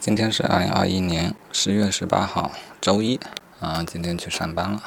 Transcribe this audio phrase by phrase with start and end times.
[0.00, 3.20] 今天是二零二一年十月十八号，周一
[3.60, 4.82] 啊，今天去上班了。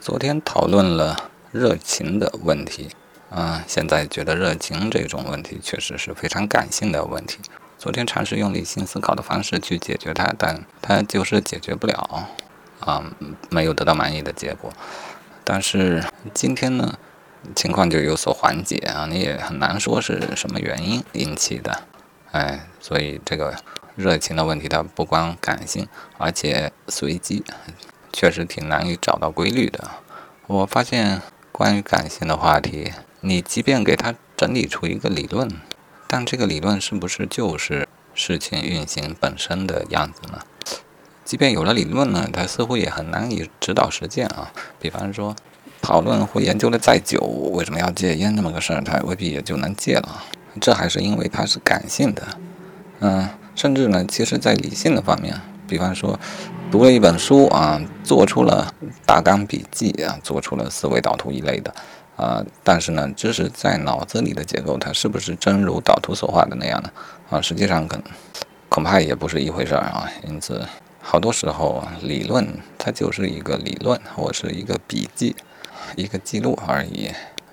[0.00, 2.88] 昨天讨论了热情的问题
[3.30, 7.38] 啊，现在觉得热情这种问题确实是非常感性的问题。
[7.78, 12.26] 昨天尝试用理性思考的方式去解决它，但它就是解决不了
[12.80, 13.04] 啊，
[13.50, 14.72] 没有得到满意的结果。
[15.44, 16.02] 但是
[16.34, 16.98] 今天呢，
[17.54, 21.84] 情况就有所缓解啊，你也很难说是什么原因引起的，
[22.34, 23.54] 哎，所以这个。
[23.96, 25.86] 热情的问题，它不光感性，
[26.18, 27.44] 而且随机，
[28.12, 29.88] 确实挺难以找到规律的。
[30.48, 32.90] 我发现，关于感性的话题，
[33.20, 35.48] 你即便给它整理出一个理论，
[36.08, 40.40] 但这个理论是不是就是事情运行本身的样子呢？
[41.24, 44.50] 即便有了理论呢，它似乎也很难以指导实践啊。
[44.80, 45.36] 比方说，
[45.80, 47.20] 讨论或研究的再久，
[47.52, 50.24] 为什么要戒烟这么个事儿，它未必也就能戒了。
[50.60, 52.22] 这还是因为它是感性的，
[53.00, 53.28] 嗯。
[53.56, 55.32] 甚至呢，其实，在理性的方面，
[55.68, 56.18] 比方说，
[56.72, 58.74] 读了一本书啊，做出了
[59.06, 61.72] 大纲笔记啊，做出了思维导图一类的
[62.16, 66.90] 啊，但是呢，知识在脑子里的结构，它是不是真如导图所画的那样呢？
[67.30, 67.96] 啊，实际上可
[68.68, 70.10] 恐怕也不是一回事儿啊。
[70.26, 70.66] 因此，
[71.00, 72.44] 好多时候理论
[72.76, 75.36] 它就是一个理论，或是一个笔记，
[75.94, 77.12] 一个记录而已。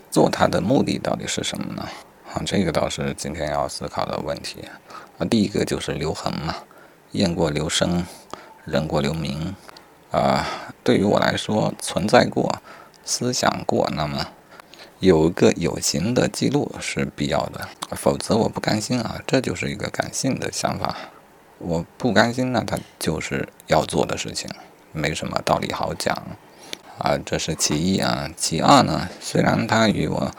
[0.10, 1.88] 做它的目的到底是什么呢？
[2.34, 4.64] 啊，这个倒是今天要思考的问题。
[5.18, 6.56] 啊，第一个就是留痕嘛，
[7.12, 8.06] 雁过留声，
[8.66, 9.54] 人过留名。
[10.12, 10.46] 啊，
[10.84, 12.62] 对于我来说，存在过，
[13.04, 14.28] 思想过，那么
[15.00, 19.22] 有一个有形的记录是必要的，否则我不甘心啊。
[19.28, 20.96] 这就是一个感性的想法，
[21.58, 24.50] 我不甘心，那它就是要做的事情，
[24.92, 26.16] 没什么道理好讲。
[26.98, 28.30] 啊，这是其一啊。
[28.38, 30.32] 其二呢，虽然它与我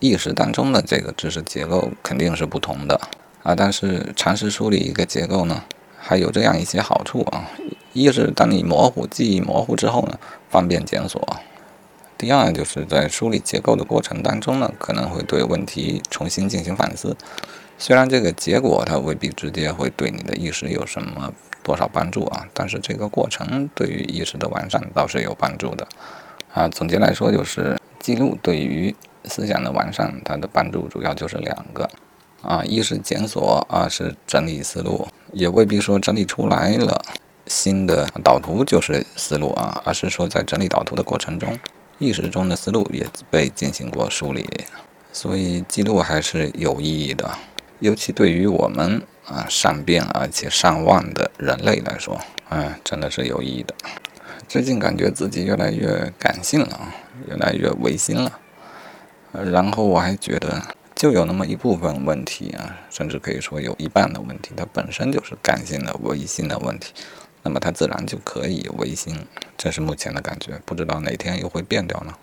[0.00, 3.00] 意识当中的这个知识结构肯定是不同的
[3.42, 5.64] 啊，但是尝试梳理一个结构呢，
[5.98, 7.50] 还有这样一些好处啊。
[7.92, 10.18] 一是当你模糊记忆模糊之后呢，
[10.50, 11.20] 方便检索；
[12.16, 17.16] 第二就是在梳理结构的过程当中呢，可能会对问题重新进行反思。
[17.76, 21.32] 虽然这个结果它未必直接会对你的意识有什么。
[21.64, 22.46] 多少帮助啊？
[22.52, 25.88] 但是这个过程对于意识的完善倒是有帮助的
[26.52, 26.68] 啊。
[26.68, 28.94] 总结来说，就是记录对于
[29.24, 31.88] 思想的完善，它的帮助主要就是两个
[32.42, 35.08] 啊：一是检索，二是整理思路。
[35.32, 37.02] 也未必说整理出来了
[37.46, 41.58] 新的导图就是思路啊，而是说在整理导图的过程中，
[41.98, 44.46] 意识中的思路也被进行过梳理。
[45.12, 47.30] 所以记录还是有意义的，
[47.80, 49.02] 尤其对于我们。
[49.26, 52.20] 啊，善变而且善忘的人类来说，
[52.50, 53.74] 嗯，真的是有意义的。
[54.46, 56.92] 最近感觉自己越来越感性了，
[57.28, 58.38] 越来越唯心了。
[59.32, 60.62] 然后我还觉得，
[60.94, 66.92] 就有那么一部分问题啊，甚至可以说有一半的问题，它本身就是感性的唯心的问题，
[67.42, 69.26] 那么它自然就可以唯心。
[69.56, 72.14] 这是目前的感觉，不知道哪天又会变掉呢？